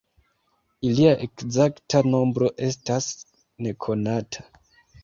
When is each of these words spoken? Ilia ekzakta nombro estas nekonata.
Ilia 0.87 1.11
ekzakta 1.27 2.01
nombro 2.09 2.51
estas 2.71 3.13
nekonata. 3.69 4.53